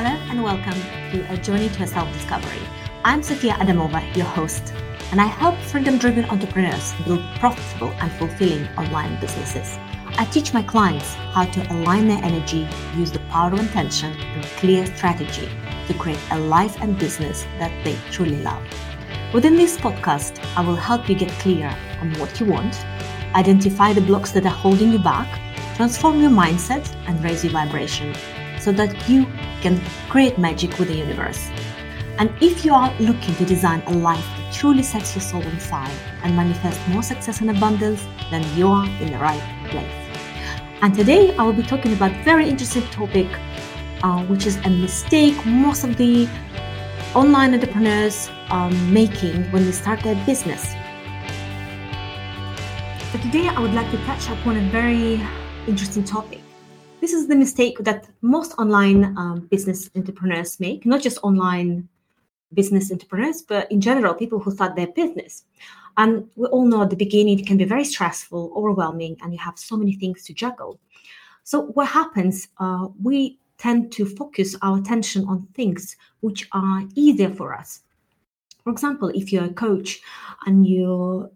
[0.00, 2.62] Hello and welcome to A Journey to Self Discovery.
[3.02, 4.72] I'm Sofia Adamova, your host,
[5.10, 9.76] and I help freedom driven entrepreneurs build profitable and fulfilling online businesses.
[10.16, 14.44] I teach my clients how to align their energy, use the power of intention, and
[14.60, 15.48] clear strategy
[15.88, 18.62] to create a life and business that they truly love.
[19.34, 22.86] Within this podcast, I will help you get clear on what you want,
[23.34, 25.40] identify the blocks that are holding you back,
[25.74, 28.14] transform your mindset, and raise your vibration
[28.68, 29.24] so that you
[29.62, 31.48] can create magic with the universe.
[32.18, 35.56] And if you are looking to design a life that truly sets your soul on
[35.58, 39.40] fire and manifest more success and abundance, then you are in the right
[39.70, 39.98] place.
[40.82, 43.28] And today I will be talking about a very interesting topic,
[44.02, 46.28] uh, which is a mistake most of the
[47.14, 50.74] online entrepreneurs are making when they start their business.
[53.12, 55.22] So today I would like to touch upon a very
[55.66, 56.37] interesting topic
[57.00, 61.88] this is the mistake that most online um, business entrepreneurs make, not just online
[62.54, 65.44] business entrepreneurs, but in general, people who start their business.
[65.96, 69.38] And we all know at the beginning it can be very stressful, overwhelming, and you
[69.38, 70.78] have so many things to juggle.
[71.44, 72.48] So, what happens?
[72.58, 77.80] Uh, we tend to focus our attention on things which are easier for us.
[78.62, 80.00] For example, if you're a coach
[80.46, 81.30] and you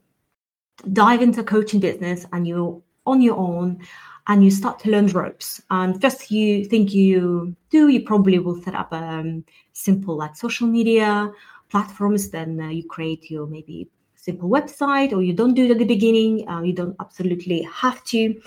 [0.92, 3.80] dive into coaching business and you're on your own
[4.28, 5.60] and you start to learn ropes.
[5.70, 10.66] And first you think you do, you probably will set up um, simple like social
[10.66, 11.32] media
[11.70, 12.30] platforms.
[12.30, 15.84] Then uh, you create your maybe simple website, or you don't do it at the
[15.84, 16.48] beginning.
[16.48, 18.40] Uh, you don't absolutely have to.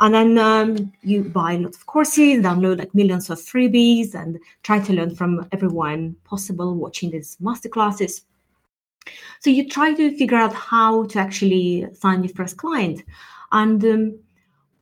[0.00, 4.78] And then um, you buy lots of courses, download like millions of freebies, and try
[4.80, 8.20] to learn from everyone possible watching these masterclasses.
[9.40, 13.02] So you try to figure out how to actually sign your first client.
[13.52, 14.18] And um,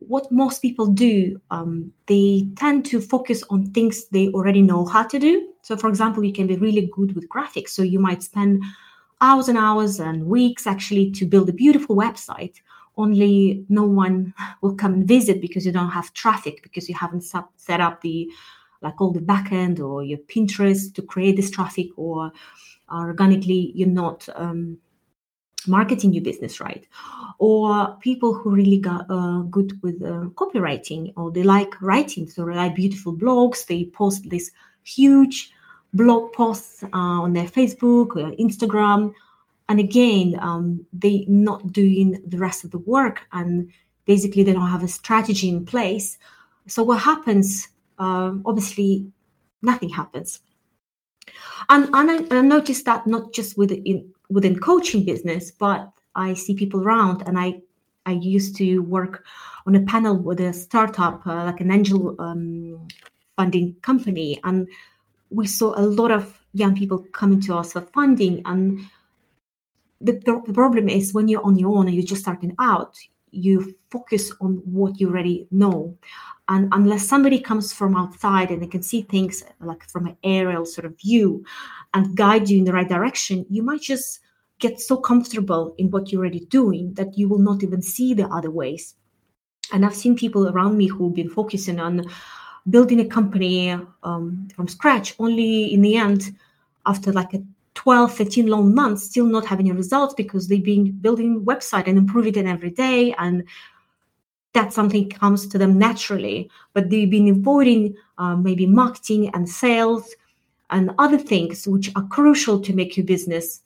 [0.09, 5.03] what most people do, um, they tend to focus on things they already know how
[5.05, 5.49] to do.
[5.63, 7.71] So, for example, you can be really good with graphics.
[7.71, 8.63] So, you might spend
[9.21, 12.61] hours and hours and weeks actually to build a beautiful website.
[12.97, 17.25] Only no one will come and visit because you don't have traffic, because you haven't
[17.57, 18.31] set up the
[18.83, 22.33] like all the backend or your Pinterest to create this traffic, or
[22.93, 24.77] organically you're not um,
[25.67, 26.87] marketing your business right?
[27.39, 32.29] Or people who really got uh, good with uh, copywriting or they like writing.
[32.29, 33.67] So they like beautiful blogs.
[33.67, 34.51] They post this
[34.85, 35.53] huge
[35.95, 39.15] blog posts uh, on their facebook or instagram.
[39.69, 43.23] And again um, they not doing the rest of the work.
[43.33, 43.71] And
[44.05, 46.19] basically they don't have a strategy in place.
[46.67, 47.69] So what happens
[47.99, 49.07] um, obviously
[49.63, 50.41] nothing happens
[51.69, 56.35] and, and I, I noticed that not just with in, within coaching business, but I
[56.35, 57.61] see people around and I
[58.05, 59.25] I used to work
[59.67, 62.89] on a panel with a startup, uh, like an angel um,
[63.37, 64.69] funding company, and
[65.31, 68.43] we saw a lot of young people coming to us for funding.
[68.45, 68.81] And
[70.01, 72.99] the, the problem is when you're on your own and you're just starting out,
[73.31, 75.97] you focus on what you already know.
[76.53, 80.67] And unless somebody comes from outside and they can see things like from an aerial
[80.67, 81.47] sort of view
[81.95, 84.21] and guide you in the right direction, you might just
[84.59, 88.27] get so comfortable in what you're already doing that you will not even see the
[88.27, 88.97] other ways.
[89.73, 92.05] And I've seen people around me who've been focusing on
[92.69, 93.71] building a company
[94.03, 96.37] um, from scratch, only in the end,
[96.85, 97.43] after like a
[97.77, 101.97] 12, 13 long months, still not having any results because they've been building website and
[101.97, 103.15] improving it every day.
[103.17, 103.45] And
[104.55, 106.51] that something comes to them naturally.
[106.75, 110.15] But they've been avoiding uh, maybe marketing and sales
[110.71, 113.63] and other things which are crucial to make your business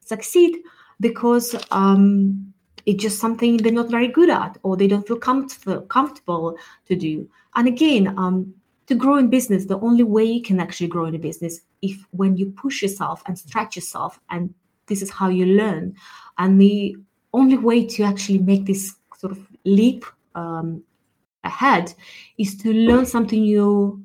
[0.00, 0.58] succeed
[1.00, 2.52] because um,
[2.86, 6.96] it's just something they're not very good at or they don't feel comfortable comfortable to
[6.96, 7.28] do.
[7.54, 8.54] And again, um,
[8.86, 12.04] to grow in business, the only way you can actually grow in a business if
[12.10, 14.52] when you push yourself and stretch yourself, and
[14.86, 15.94] this is how you learn.
[16.36, 16.96] And the
[17.32, 20.04] only way to actually make this sort of leap
[20.34, 20.82] um,
[21.44, 21.94] ahead
[22.38, 24.02] is to learn something you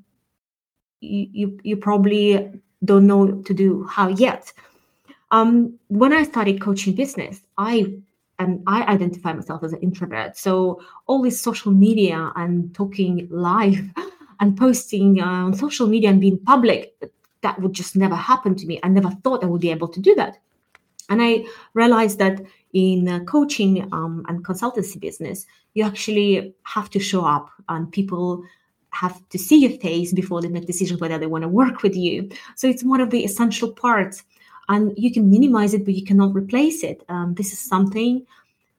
[1.01, 2.51] you you probably
[2.83, 4.51] don't know to do how yet
[5.31, 7.93] um, when I started coaching business, I
[8.39, 10.37] and I identify myself as an introvert.
[10.37, 13.83] So all this social media and talking live
[14.39, 16.93] and posting uh, on social media and being public,
[17.41, 18.79] that would just never happen to me.
[18.81, 20.37] I never thought I would be able to do that.
[21.09, 22.41] And I realized that
[22.73, 28.43] in coaching um, and consultancy business, you actually have to show up and people
[28.91, 31.95] have to see your face before they make decisions whether they want to work with
[31.95, 32.29] you.
[32.55, 34.23] So it's one of the essential parts
[34.67, 38.23] and you can minimize it but you cannot replace it um, this is something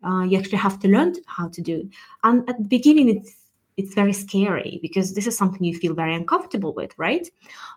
[0.04, 1.90] uh, you actually have to learn how to do
[2.22, 3.40] and at the beginning it's
[3.80, 7.28] it's very scary because this is something you feel very uncomfortable with, right?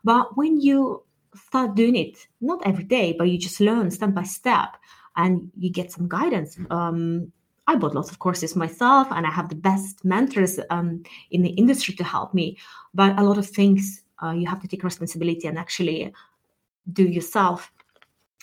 [0.03, 4.23] But when you start doing it, not every day, but you just learn step by
[4.23, 4.75] step
[5.15, 6.57] and you get some guidance.
[6.69, 7.31] Um,
[7.67, 11.51] I bought lots of courses myself and I have the best mentors um, in the
[11.51, 12.57] industry to help me.
[12.93, 16.13] But a lot of things uh, you have to take responsibility and actually
[16.91, 17.71] do yourself.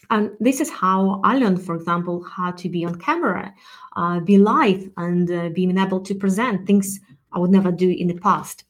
[0.08, 3.52] And this is how I learned, for example, how to be on camera,
[3.96, 6.98] uh, be live, and uh, being able to present things
[7.32, 8.64] I would never do in the past.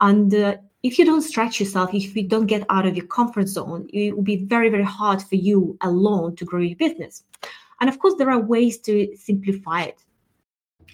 [0.00, 3.48] And uh, if you don't stretch yourself, if you don't get out of your comfort
[3.48, 7.24] zone, it will be very, very hard for you alone to grow your business.
[7.80, 10.04] And of course, there are ways to simplify it.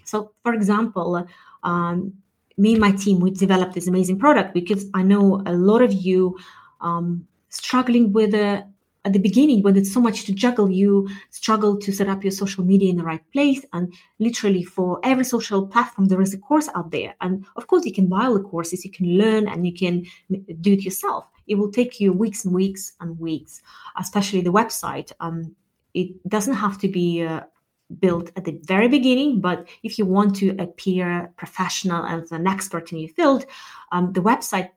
[0.04, 1.26] So, for example,
[1.64, 2.14] um,
[2.56, 5.92] me and my team, we developed this amazing product because I know a lot of
[5.92, 6.38] you
[6.80, 8.64] um, struggling with a
[9.04, 12.30] at the beginning when it's so much to juggle you struggle to set up your
[12.30, 16.38] social media in the right place and literally for every social platform there is a
[16.38, 17.14] course out there.
[17.20, 20.04] And of course you can buy all the courses you can learn and you can
[20.60, 21.26] do it yourself.
[21.46, 23.62] It will take you weeks and weeks and weeks
[23.98, 25.12] especially the website.
[25.20, 25.56] Um,
[25.94, 27.40] it doesn't have to be uh,
[27.98, 32.92] built at the very beginning but if you want to appear professional as an expert
[32.92, 33.46] in your field
[33.90, 34.68] um, the website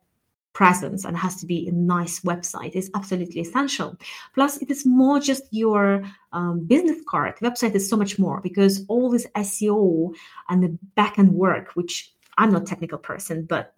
[0.54, 3.98] presence and has to be a nice website is absolutely essential.
[4.34, 7.36] Plus, it is more just your um, business card.
[7.38, 10.14] website is so much more because all this SEO
[10.50, 13.74] and the back end work, which I'm not technical person, but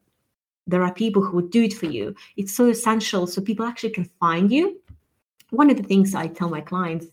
[0.68, 2.16] there are people who would do it for you.
[2.38, 4.80] It's so essential so people actually can find you.
[5.52, 7.08] One of the things I tell my clients,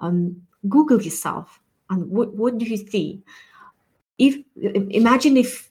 [0.00, 1.60] um, Google yourself
[1.90, 3.22] and what, what do you see?
[4.18, 5.70] If imagine if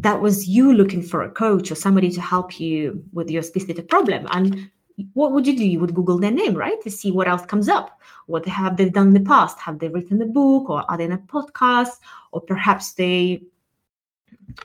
[0.00, 3.88] that was you looking for a coach or somebody to help you with your specific
[3.88, 4.26] problem.
[4.30, 4.70] And
[5.14, 5.66] what would you do?
[5.66, 6.80] You would Google their name, right?
[6.82, 8.00] To see what else comes up.
[8.26, 9.58] What have they done in the past?
[9.60, 11.98] Have they written a book or are they in a podcast?
[12.32, 13.42] Or perhaps they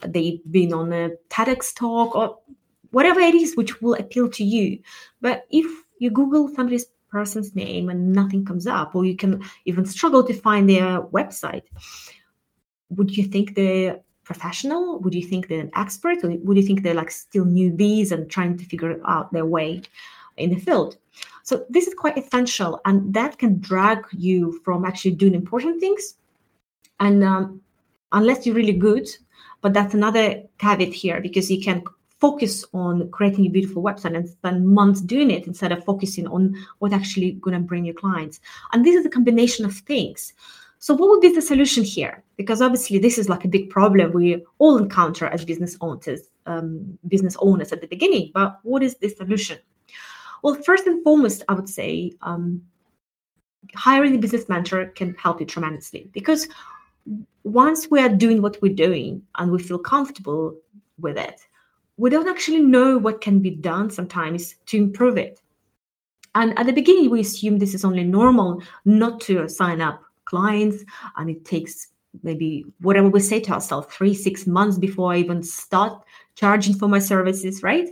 [0.08, 2.40] they've been on a TEDx talk or
[2.92, 4.80] whatever it is which will appeal to you.
[5.22, 5.66] But if
[6.00, 10.34] you Google somebody's person's name and nothing comes up, or you can even struggle to
[10.34, 11.64] find their website,
[12.90, 15.00] would you think they're professional?
[15.00, 18.30] Would you think they're an expert, or would you think they're like still newbies and
[18.30, 19.82] trying to figure out their way
[20.38, 20.98] in the field?
[21.44, 26.16] So this is quite essential, and that can drag you from actually doing important things.
[27.00, 27.62] And um,
[28.12, 29.08] unless you're really good,
[29.62, 31.84] but that's another caveat here because you can
[32.20, 36.56] focus on creating a beautiful website and spend months doing it instead of focusing on
[36.80, 38.40] what actually going to bring you clients.
[38.72, 40.32] And this is a combination of things.
[40.84, 42.26] So, what would be the solution here?
[42.36, 47.00] Because obviously, this is like a big problem we all encounter as business owners, um,
[47.08, 48.32] business owners at the beginning.
[48.34, 49.60] But what is the solution?
[50.44, 52.62] Well, first and foremost, I would say um,
[53.74, 56.50] hiring a business mentor can help you tremendously because
[57.46, 60.54] once we are doing what we're doing and we feel comfortable
[61.00, 61.48] with it,
[61.96, 65.40] we don't actually know what can be done sometimes to improve it.
[66.36, 70.04] And at the beginning, we assume this is only normal not to sign up
[70.34, 70.84] clients
[71.18, 71.88] and it takes
[72.22, 72.50] maybe
[72.88, 76.04] whatever we say to ourselves three six months before i even start
[76.36, 77.90] charging for my services right?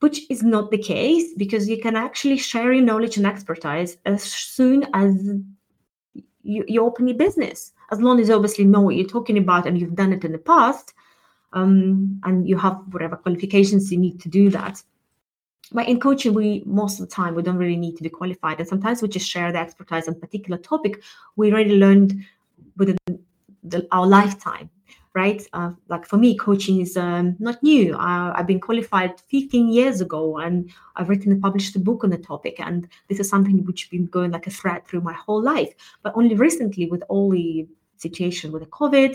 [0.00, 4.22] Which is not the case because you can actually share your knowledge and expertise as
[4.22, 5.14] soon as
[6.42, 7.72] you, you open your business.
[7.92, 10.38] As long as obviously know what you're talking about and you've done it in the
[10.38, 10.94] past
[11.52, 14.82] um, and you have whatever qualifications you need to do that
[15.72, 18.58] but in coaching we most of the time we don't really need to be qualified.
[18.58, 21.02] And sometimes we just share the expertise on particular topic
[21.36, 22.24] we already learned
[22.76, 22.98] within
[23.62, 24.70] the, our lifetime
[25.14, 25.44] right?
[25.52, 27.96] Uh, like for me coaching is um, not new.
[27.96, 32.10] I, i've been qualified 15 years ago and i've written and published a book on
[32.10, 35.12] the topic and this is something which has been going like a thread through my
[35.12, 35.72] whole life.
[36.02, 39.14] But only recently with all the situation with the covid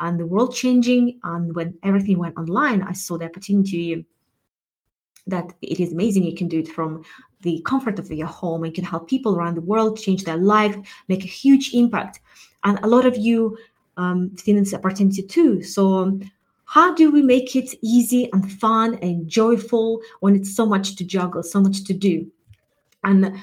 [0.00, 4.04] and the world changing and when everything went online i saw the opportunity
[5.26, 6.24] that it is amazing.
[6.24, 7.04] You can do it from
[7.42, 8.64] the comfort of your home.
[8.64, 10.76] You can help people around the world change their life,
[11.08, 12.20] make a huge impact.
[12.64, 13.56] And a lot of you
[13.96, 15.62] um, seen this opportunity too.
[15.62, 16.18] So,
[16.64, 21.04] how do we make it easy and fun and joyful when it's so much to
[21.04, 22.28] juggle, so much to do?
[23.04, 23.36] And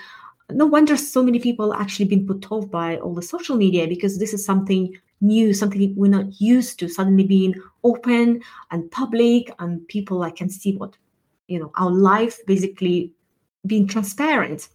[0.51, 4.19] no wonder so many people actually been put off by all the social media because
[4.19, 9.87] this is something new, something we're not used to, suddenly being open and public, and
[9.87, 10.97] people I can see what
[11.47, 13.13] you know our life basically
[13.65, 14.67] being transparent.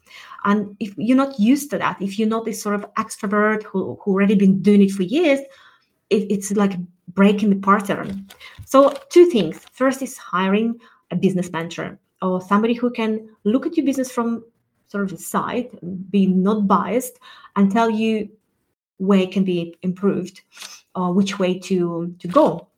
[0.44, 3.98] And if you're not used to that if you're not this sort of extrovert who,
[4.02, 5.40] who already been doing it for years
[6.10, 6.72] it, it's like
[7.08, 8.28] breaking the pattern.
[8.64, 9.64] So two things.
[9.72, 10.78] First is hiring
[11.10, 14.44] a business mentor or somebody who can look at your business from
[14.88, 15.68] sort of the side
[16.10, 17.18] be not biased
[17.56, 18.28] and tell you
[18.96, 20.40] where it can be improved
[20.94, 22.68] or which way to to go.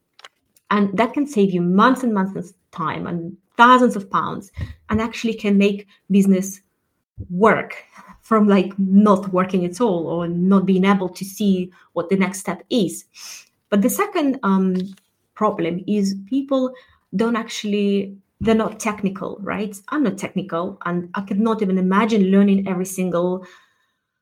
[0.70, 4.50] And that can save you months and months time and thousands of pounds
[4.88, 6.60] and actually can make business
[7.28, 7.84] work
[8.22, 12.40] from like not working at all or not being able to see what the next
[12.40, 13.04] step is.
[13.68, 14.76] But the second um,
[15.34, 16.72] problem is people
[17.16, 19.76] don't actually they're not technical right?
[19.88, 23.44] I'm not technical and i could not even imagine learning every single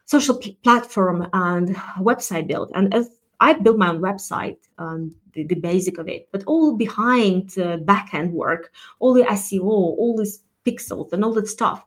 [0.07, 2.73] social platform and website build.
[2.75, 3.11] And as
[3.41, 7.77] I built my own website, um, the, the, basic of it, but all behind uh,
[7.77, 11.85] back end work, all the SEO, all these pixels and all that stuff.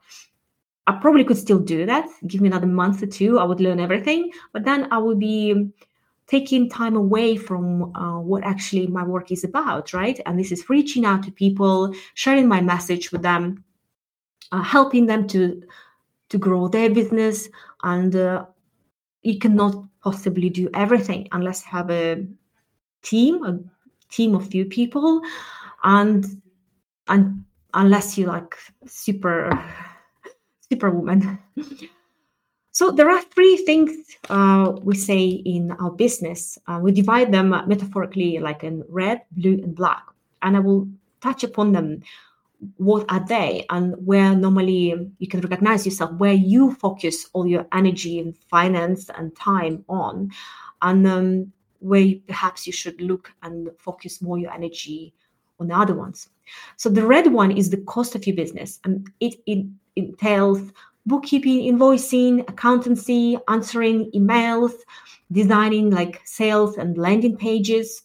[0.88, 2.08] I probably could still do that.
[2.25, 5.72] Give me another month or two, I would learn everything, but then I would be
[6.27, 10.20] taking time away from uh, what actually my work is about, right?
[10.25, 13.65] And this is reaching out to people, sharing my message with them,
[14.51, 15.62] uh, helping them to
[16.29, 17.50] to grow their business,
[17.84, 18.46] and uh,
[19.22, 22.25] you cannot possibly do everything unless you have a
[23.01, 23.60] team, a
[24.12, 25.22] team of few people,
[25.84, 26.41] and
[27.08, 27.43] and
[27.74, 28.55] unless you like
[28.86, 29.50] super
[30.70, 31.39] superwoman.
[32.72, 33.91] so there are three things
[34.29, 36.58] uh, we say in our business.
[36.67, 40.03] Uh, we divide them metaphorically like in red, blue, and black,
[40.41, 40.88] and I will
[41.22, 42.01] touch upon them
[42.77, 47.65] what are they and where normally you can recognize yourself where you focus all your
[47.73, 50.31] energy and finance and time on.
[50.81, 55.13] And um, where perhaps you should look and focus more your energy
[55.59, 56.29] on the other ones.
[56.77, 59.65] So the red one is the cost of your business and it, it
[59.95, 60.71] entails
[61.05, 64.73] bookkeeping invoicing accountancy answering emails
[65.31, 68.03] designing like sales and landing pages.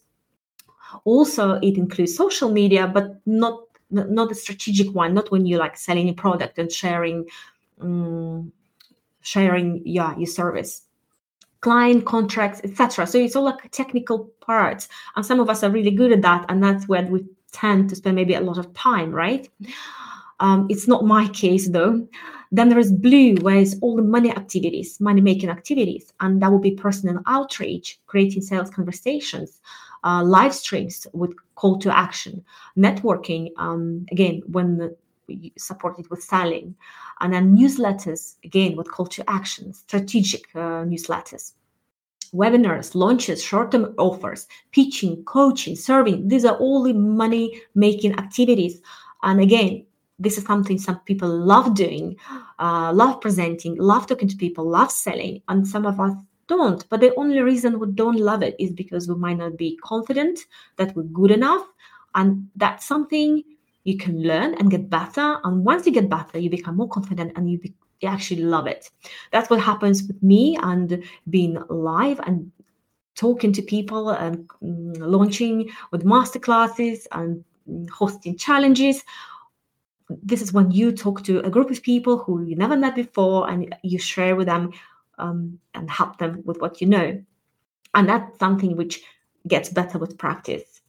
[1.03, 3.59] Also it includes social media but not
[3.89, 7.25] not the strategic one not when you like selling a product and sharing
[7.81, 8.51] um,
[9.21, 10.83] sharing yeah your service.
[11.61, 14.87] Client contracts etc so it's all like technical parts.
[15.15, 17.95] And some of us are really good at that and that's where we tend to
[17.95, 19.49] spend maybe a lot of time right?
[20.39, 22.07] Um, it's not my case though.
[22.51, 26.13] Then there is blue where it's all the money activities money making activities.
[26.19, 29.59] And that will be personal outreach creating sales conversations
[30.03, 32.43] uh, live streams with call to action,
[32.77, 34.95] networking, um, again, when
[35.57, 36.75] supported with selling,
[37.19, 41.53] and then newsletters, again, with call to action, strategic uh, newsletters.
[42.33, 46.27] Webinars, launches, short term offers, pitching, coaching, serving.
[46.27, 48.81] These are all the money making activities.
[49.23, 49.85] And again,
[50.19, 52.17] this is something some people love doing,
[52.59, 55.41] uh, love presenting, love talking to people, love selling.
[55.47, 56.13] And some of us
[56.47, 56.87] don't.
[56.89, 60.39] But the only reason we don't love it is because we might not be confident
[60.77, 61.65] that we're good enough.
[62.15, 63.43] And that's something
[63.83, 65.39] you can learn and get better.
[65.43, 68.67] And once you get better, you become more confident and you, be, you actually love
[68.67, 68.89] it.
[69.31, 72.51] That's what happens with me and being live and
[73.15, 79.03] talking to people and mm, launching with masterclasses and mm, hosting challenges
[80.23, 83.49] this is when you talk to a group of people who you never met before
[83.49, 84.71] and you share with them
[85.17, 87.21] um, and help them with what you know.
[87.93, 89.01] And that's something which
[89.47, 90.81] gets better with practice.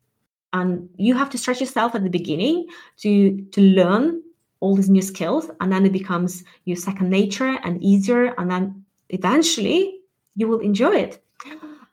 [0.53, 2.67] And you have to stretch yourself at the beginning
[2.99, 4.23] to to learn
[4.61, 8.35] all these new skills, and then it becomes your second nature and easier.
[8.39, 10.01] And then eventually
[10.37, 11.23] you will enjoy it.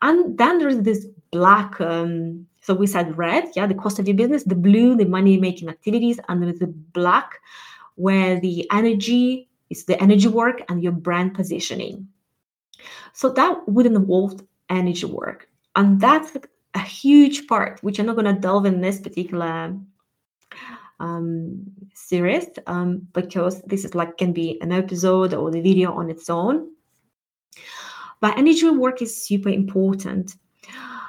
[0.01, 1.79] And then there is this black.
[1.81, 5.37] Um, so we said red, yeah, the cost of your business, the blue, the money
[5.37, 7.39] making activities, and there is the black,
[7.95, 12.07] where the energy is the energy work and your brand positioning.
[13.13, 15.47] So that would involve energy work.
[15.75, 16.35] And that's
[16.73, 19.75] a huge part, which I'm not going to delve in this particular
[20.99, 21.63] um,
[21.93, 26.29] series um, because this is like can be an episode or the video on its
[26.29, 26.71] own.
[28.21, 30.35] But energy work is super important.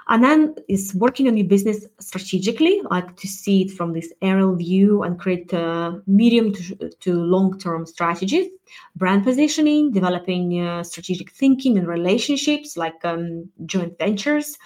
[0.08, 4.54] And then is working on your business strategically, like to see it from this aerial
[4.54, 8.48] view and create a medium to, to long term strategies,
[8.94, 14.56] brand positioning, developing uh, strategic thinking and relationships like um, joint ventures,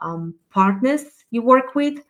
[0.00, 2.00] um, partners you work with.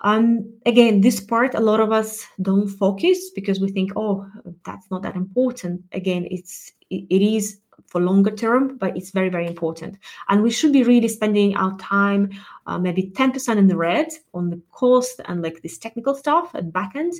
[0.00, 4.26] Um, again, this part a lot of us don't focus because we think, oh,
[4.64, 5.82] that's not that important.
[5.92, 7.60] Again, it's it, it is
[7.94, 9.96] for longer term, but it's very, very important.
[10.28, 12.28] And we should be really spending our time,
[12.66, 16.72] uh, maybe 10% in the red on the cost and like this technical stuff at
[16.72, 17.12] back end,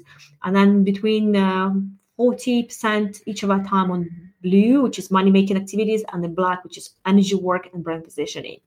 [0.42, 1.72] and then between uh,
[2.18, 4.10] 40% each of our time on
[4.42, 8.02] blue, which is money making activities, and the black, which is energy work and brand
[8.02, 8.58] positioning.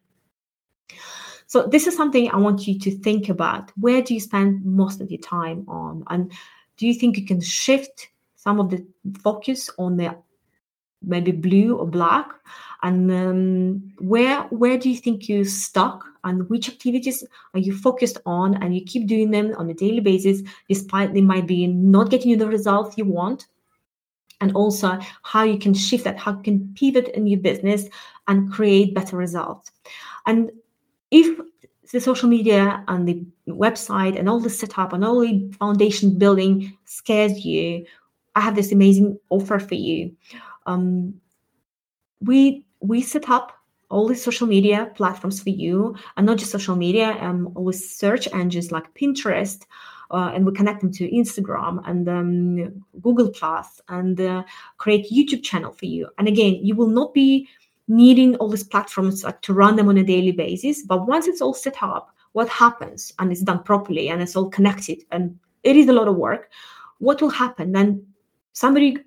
[1.47, 3.73] So this is something I want you to think about.
[3.75, 6.05] Where do you spend most of your time on?
[6.07, 6.31] And
[6.77, 8.85] do you think you can shift some of the
[9.21, 10.15] focus on the
[11.01, 12.29] maybe blue or black.
[12.83, 16.05] And um, where where do you think you're stuck?
[16.23, 17.23] And which activities
[17.53, 18.61] are you focused on?
[18.61, 22.31] And you keep doing them on a daily basis despite they might be not getting
[22.31, 23.47] you the results you want.
[24.39, 27.85] And also how you can shift that how you can pivot in your business
[28.27, 29.71] and create better results.
[30.27, 30.51] And
[31.09, 31.39] if
[31.91, 36.77] the social media and the website and all the setup and all the foundation building
[36.85, 37.85] scares you
[38.35, 40.11] i have this amazing offer for you
[40.67, 41.13] um,
[42.21, 43.53] we we set up
[43.89, 48.27] all the social media platforms for you and not just social media um with search
[48.33, 49.65] engines like pinterest
[50.11, 54.43] uh, and we connect them to instagram and um, google plus and uh,
[54.77, 56.07] create youtube channel for you.
[56.17, 57.47] And again you will not be
[57.87, 61.41] needing all these platforms like, to run them on a daily basis but once it's
[61.41, 65.77] all set up what happens and it's done properly and it's all connected and it
[65.77, 66.49] is a lot of work
[66.99, 67.71] what will happen?
[67.71, 68.05] Then
[68.53, 68.97] somebody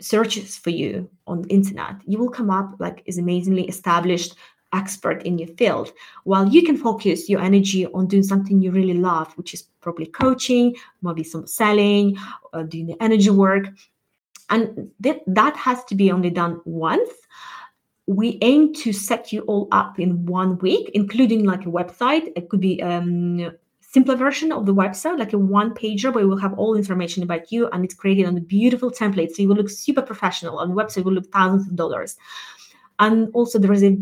[0.00, 4.34] searches for you on the internet, you will come up like is amazingly established
[4.72, 5.92] expert in your field.
[6.24, 10.06] While you can focus your energy on doing something you really love which is probably
[10.06, 12.16] coaching maybe some selling
[12.52, 13.66] or doing the energy work.
[14.48, 17.10] And that, that has to be only done once.
[18.06, 22.32] We aim to set you all up in one week including like a website.
[22.36, 23.52] It could be um,
[23.92, 27.50] simpler version of the website, like a one pager where we'll have all information about
[27.50, 29.32] you and it's created on a beautiful template.
[29.32, 30.58] So you will look super professional.
[30.58, 32.16] On the website will look thousands of dollars.
[33.00, 33.98] And also there is a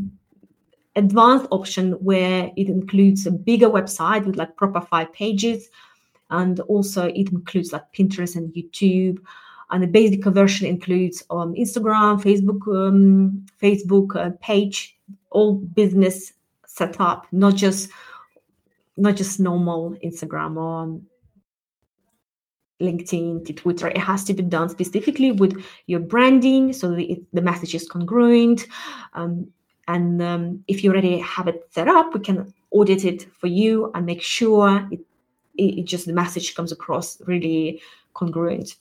[0.95, 5.71] advanced option where it includes a bigger website with like proper five pages.
[6.29, 9.19] And also it includes like Pinterest and YouTube.
[9.71, 14.99] And the basic version includes um, Instagram, Facebook, um, Facebook uh, page,
[15.31, 16.35] all business
[16.67, 17.89] setup, not just
[18.99, 21.01] not just normal Instagram or
[22.81, 23.89] LinkedIn to Twitter.
[23.89, 28.67] It has to be done specifically with your branding so it, the message is congruent.
[29.15, 29.49] Um,
[29.89, 33.91] and um, if you already have it set up, we can audit it for you
[33.95, 35.01] and make sure it,
[35.57, 37.81] it, it just the message comes across really
[38.15, 38.77] congruent.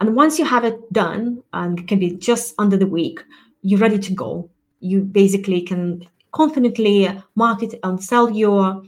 [0.00, 3.22] And once you have it done, and it can be just under the week,
[3.62, 4.50] you're ready to go.
[4.80, 8.82] You basically can confidently market and sell your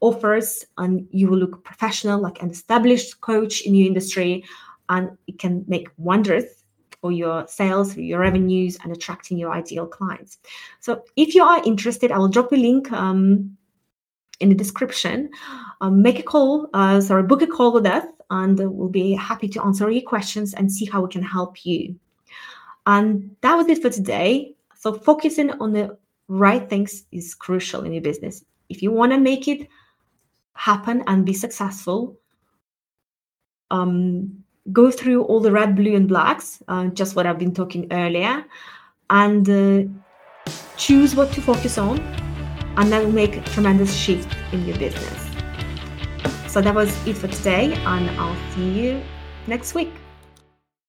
[0.00, 4.42] offers and you will look professional like an established coach in your industry
[4.88, 6.44] and it can make wonders
[7.02, 10.38] for your sales for your revenues and attracting your ideal clients.
[10.80, 13.54] So if you are interested i will drop a link um,
[14.40, 15.28] in the description.
[15.82, 19.48] Um, make a call uh, sorry book a call with us and we'll be happy
[19.48, 21.96] to answer your questions and see how we can help you.
[22.86, 24.54] And that was it for today.
[24.78, 28.44] So focusing on the right things is crucial in your business.
[28.68, 29.68] If you want to make it
[30.54, 32.16] happen and be successful,
[33.70, 37.86] um, go through all the red, blue, and blacks, uh, just what I've been talking
[37.90, 38.44] earlier,
[39.10, 41.98] and uh, choose what to focus on,
[42.76, 45.20] and that will make a tremendous shift in your business.
[46.48, 49.02] So that was it for today, and I'll see you
[49.46, 49.92] next week.